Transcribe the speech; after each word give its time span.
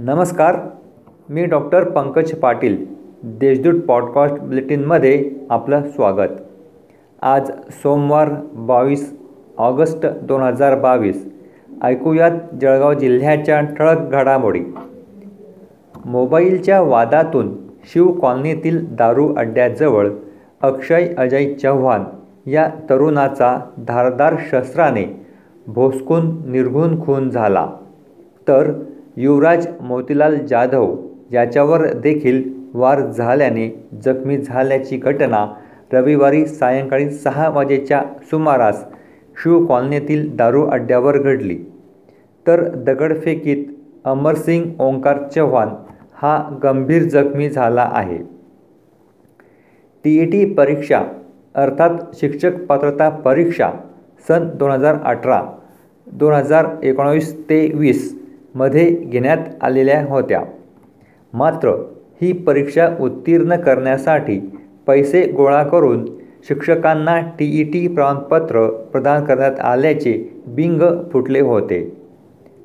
नमस्कार 0.00 0.56
मी 1.28 1.44
doctor 1.44 1.90
Pankaj 1.90 2.32
Patil 2.32 2.86
Deshdoot 3.22 3.80
podcast 3.80 4.34
बुलेटिनमध्ये 4.34 5.30
आपलं 5.50 5.82
स्वागत. 5.94 6.30
आज 7.22 7.50
सोमवार 7.70 8.28
बावीस 8.54 9.18
ऑगस्ट 9.58 10.06
दोन 10.06 10.42
हजार 10.42 10.78
बावीस. 10.78 11.28
ऐकूयात 11.82 12.30
जळगाव 12.60 12.92
जिल्ह्याच्या 12.92 13.60
ठळक 13.60 13.98
घडामोडी. 14.12 14.60
मोबाईलच्या 16.04 16.80
वादातून 16.80 17.56
शिव 17.84 18.12
कॉलनीतील 18.12 18.94
दारू 18.94 19.34
अड्ड्याजवळ 19.34 20.08
अक्षय 20.62 21.14
अजय 21.18 21.54
चव्हाण 21.54 22.02
या 22.50 22.70
तरुणाचा 22.90 23.58
धारदार 23.78 24.36
शस्त्राने 24.50 25.26
भोसकून 25.66 26.50
निर्घून 26.50 27.04
खून 27.04 27.30
झाला. 27.30 27.66
तर 28.48 28.72
युवराज 29.18 29.66
मोतीलाल 29.80 30.36
जाधव 30.46 30.94
याच्यावर 31.32 31.86
देखील 31.92 32.42
वार 32.74 33.00
झाल्याने 33.02 33.68
जखमी 34.04 34.36
झाल्याची 34.38 34.96
घटना 34.96 35.44
रविवारी 35.92 36.44
सायंकाळी 36.46 37.10
सहा 37.10 37.48
वाजेच्या 37.48 38.02
सुमारास 38.30 38.84
शिव 39.36 39.64
कॉलनीतील 39.66 40.28
दारू 40.36 40.64
अड्ड्यावर 40.66 41.18
घडली. 41.18 41.56
तर 42.46 42.62
दगडफेकीत 42.76 43.64
अमरसिंग 44.04 44.80
ओंकार 44.80 45.22
चव्हाण 45.34 45.68
हा 46.14 46.38
गंभीर 46.62 47.08
जखमी 47.08 47.48
झाला 47.50 47.88
आहे. 47.92 48.18
टी 50.04 50.16
ई 50.20 50.24
टी 50.30 50.44
परीक्षा 50.54 51.02
अर्थात 51.54 51.98
शिक्षक 52.20 52.64
पात्रता 52.66 53.08
परीक्षा 53.18 53.70
सन 54.28 54.48
दोन 54.58 54.70
हजार 54.70 54.98
अठरा 55.04 55.42
दोन 56.06 56.32
हजार 56.34 56.66
एकोणावीस 56.82 57.34
ते 57.48 57.60
वीस 57.74 58.17
मध्ये 58.58 58.88
घेण्यात 58.90 59.38
आलेल्या 59.62 60.00
होत्या. 60.08 60.40
मात्र 61.32 61.74
ही 62.22 62.32
परीक्षा 62.42 62.88
उत्तीर्ण 63.00 63.56
करण्यासाठी 63.56 64.38
पैसे 64.86 65.22
गोळा 65.32 65.62
करून 65.62 66.04
शिक्षकांना 66.48 67.18
टी 67.38 67.46
ई 67.60 67.62
टी 67.62 67.86
प्रमाणपत्र 67.88 68.66
प्रदान 68.92 69.24
करण्यात 69.24 69.60
आल्याचे 69.60 70.12
बिंग 70.46 70.82
फुटले 71.12 71.40
होते. 71.40 71.80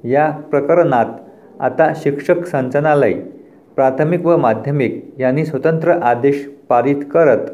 या 0.04 0.30
प्रकरणात 0.52 1.06
आता 1.60 1.92
शिक्षक 1.96 2.46
संचालनालय 2.46 3.14
प्राथमिक 3.76 4.26
व 4.26 4.38
माध्यमिक 4.38 5.04
यांनी 5.20 5.46
स्वतंत्र 5.46 5.92
आदेश 6.02 6.46
पारित 6.70 7.04
करत 7.14 7.52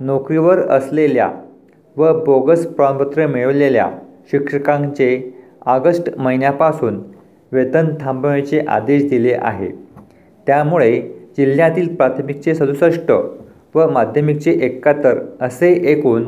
नोकरीवर 0.00 0.60
असलेल्या 0.70 1.30
व 1.96 2.12
बोगस 2.24 2.66
प्रमाणपत्र 2.66 3.26
मिळवलेल्या 3.26 3.88
शिक्षकांचे 4.30 5.08
ऑगस्ट 5.66 6.10
महिन्यापासून 6.18 7.00
वेतन 7.52 7.88
थांबवण्याचे 8.00 8.60
आदेश 8.60 9.08
दिले 9.10 9.32
आहे. 9.32 9.68
त्यामुळे 10.46 11.00
जिल्ह्यातील 11.36 11.94
प्राथमिकचे 11.94 12.54
सदुसष्ट 12.54 13.12
व 13.74 13.88
माध्यमिकचे 13.90 14.50
एकाहत्तर 14.50 15.18
असे 15.40 15.72
एकूण 15.92 16.24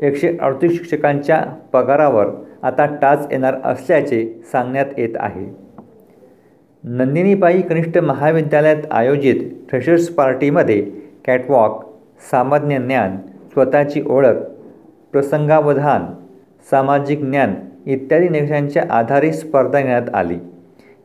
एकशे 0.00 0.36
अडतीस 0.40 0.72
शिक्षकांच्या 0.72 1.40
पगारावर 1.72 2.26
आता 2.62 2.86
टाच 3.02 3.26
येणार 3.30 3.54
असल्याचे 3.64 4.24
सांगण्यात 4.52 4.98
येत 4.98 5.16
आहे. 5.16 5.46
नंदिनीबाई 6.84 7.60
कनिष्ठ 7.60 7.98
महाविद्यालयात 7.98 8.82
आयोजित 8.90 9.42
फ्रेशर्स 9.70 10.08
पार्टीमध्ये 10.08 10.80
कॅटवॉक 11.26 11.84
सामान्य 12.30 12.78
ज्ञान 12.78 13.16
स्वतःची 13.52 14.02
ओळख 14.06 14.42
प्रसंगावधान 15.12 16.06
सामाजिक 16.70 17.24
ज्ञान 17.24 17.54
इत्यादी 17.86 18.28
निकषांच्या 18.28 18.84
आधारे 18.90 19.32
स्पर्धा 19.32 19.80
घेण्यात 19.80 20.14
आली. 20.14 20.38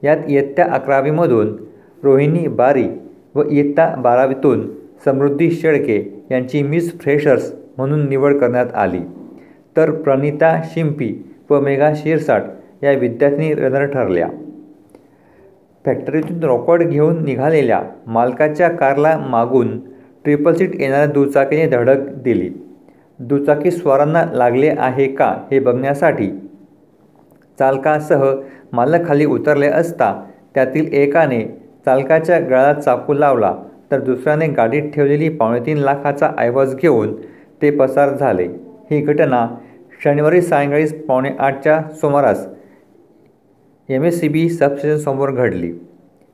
यात 0.04 0.18
इयत्ता 0.28 0.64
अकरावीमधून 0.74 1.56
रोहिणी 2.04 2.48
बारी 2.48 2.88
व 3.36 3.44
इयत्ता 3.50 3.94
बारावीतून 3.96 4.68
समृद्धी 5.06 5.50
शेळके 5.52 6.26
यांची 6.32 6.62
मिस 6.64 7.00
फ्रेशर्स 7.00 7.52
म्हणून 7.78 8.08
निवड 8.10 8.38
करण्यात 8.38 8.74
आली. 8.74 9.00
तर 9.78 9.92
प्रणिता 9.92 10.60
शिंपी 10.66 11.14
व 11.50 11.60
मेघा 11.60 11.92
शिरसाट 11.96 12.44
या 12.84 12.92
विद्यार्थ्यांनी 12.92 13.54
रनर 13.54 13.86
ठरल्या. 13.86 14.28
फॅक्टरीतून 15.86 16.44
रॉकॉर्ड 16.44 16.84
घेऊन 16.84 17.24
निघालेल्या 17.24 17.82
मालकाच्या 18.08 18.70
कारला 18.70 19.18
मागून 19.30 19.78
ट्रिपल 20.24 20.54
सीट 20.54 20.76
येणाऱ्या 20.82 21.06
दुचाकीने 21.06 21.68
धडक 21.68 22.08
दिली. 22.24 22.50
दुचाकी 23.20 23.72
स्वारांना 23.72 24.24
लागले 24.34 24.70
आहे 24.78 25.08
का 25.08 25.34
हे 25.52 25.60
बघण्यासाठी 25.60 26.30
चालकासह 27.60 28.24
मालक 28.74 29.08
खाली 29.08 29.26
उतरले 29.26 29.68
असता 29.68 30.14
त्यातील 30.56 30.94
एकाने 30.94 31.42
चालकाच्या 31.86 32.40
गळ्यात 32.40 32.76
चाकू 32.76 33.14
लावला 33.14 33.54
तर 33.92 34.00
दुसऱ्याने 34.00 34.48
गाडीत 34.48 34.90
ठेवलेली 34.94 35.30
पावणेतीन 35.30 35.78
लाखाचा 35.78 36.30
ऐवज 36.38 36.76
घेऊन 36.76 37.16
ते 37.62 37.70
पसार 37.72 38.10
झाले. 38.10 38.44
ही 38.92 39.02
घटना 39.02 39.48
शनिवारी 40.04 40.42
सायंकाळी 40.42 40.86
पावणे 41.08 41.30
आठच्या 41.40 41.82
सुमारास 42.02 42.48
एम 43.90 44.04
एस 44.04 44.20
सी 44.20 44.28
बी 44.28 44.48
सबस्टेशनसमोर 44.50 45.32
घडली. 45.32 45.72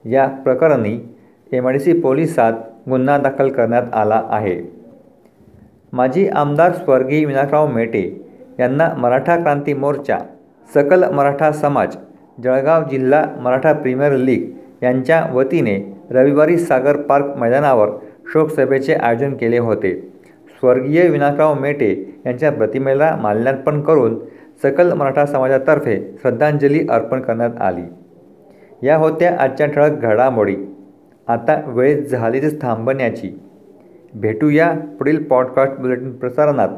या 0.05 0.27
प्रकरणी 0.43 0.99
एम 1.51 1.67
आय 1.67 1.73
डी 1.73 1.79
सी 1.79 1.99
पोलिसात 1.99 2.53
गुन्हा 2.89 3.17
दाखल 3.17 3.49
करण्यात 3.49 3.93
आला 3.93 4.21
आहे. 4.29 4.61
माजी 5.93 6.27
आमदार 6.27 6.71
स्वर्गीय 6.73 7.25
विनायकराव 7.25 7.67
मेटे 7.67 8.03
यांना 8.59 8.89
मराठा 8.97 9.35
क्रांती 9.35 9.73
मोर्चा 9.73 10.17
सकल 10.73 11.03
मराठा 11.03 11.51
समाज 11.51 11.97
जळगाव 12.43 12.83
जिल्हा 12.89 13.25
मराठा 13.39 13.73
प्रीमियर 13.73 14.13
लीग 14.13 14.51
यांच्या 14.83 15.25
वतीने 15.33 15.97
रविवारी 16.11 16.57
सागर 16.57 16.95
पार्क 16.95 17.25
मैदानावर 17.25 17.89
शोकसभेचे 18.33 18.93
आयोजन 18.93 19.33
केले 19.33 19.57
होते. 19.57 20.11
स्वर्गीय 20.59 21.07
विनायकराव 21.07 21.59
मेटे 21.59 22.21
यांच्या 22.25 22.51
प्रतिमेला 22.51 23.15
माल्यार्पण 23.15 23.81
करून 23.81 24.19
सकल 24.63 24.93
मराठा 24.93 25.25
समाजातर्फे 25.25 26.15
श्रद्धांजली 26.21 26.87
अर्पण 26.89 27.21
करण्यात 27.21 27.61
आली. 27.61 27.83
या 28.87 28.97
होत्या 28.97 29.37
आजच्या 29.39 29.67
ठळक 29.67 29.91
घडामोडी. 29.91 30.55
आता 31.27 31.61
वेळ 31.67 32.05
झालीच 32.05 32.61
थांबण्याची. 32.61 33.39
भेटूया 34.13 34.71
पुढील 34.71 35.23
पॉडकास्ट 35.23 35.79
बुलेटिन 35.79 36.11
प्रसारणात. 36.11 36.69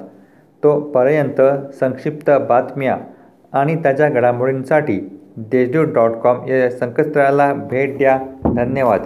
तोपर्यंत 0.64 1.42
संक्षिप्त 1.74 2.32
बातम्या 2.50 2.98
आणि 3.60 3.76
त्याच्या 3.76 4.10
घडामोडींसाठी 4.10 5.20
देशदूत 5.38 5.88
डॉट 5.94 6.12
कॉम 6.12 6.48
या 6.48 6.70
संकेतस्थळाला 6.70 7.54
भेट 7.54 7.98
द्या. 7.98 8.20
धन्यवाद. 8.56 9.02